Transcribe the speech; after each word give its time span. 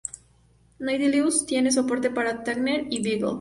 Nautilus 0.79 1.45
tiene 1.45 1.71
soporte 1.71 2.09
para 2.09 2.43
Tracker 2.43 2.87
y 2.89 3.03
Beagle. 3.03 3.29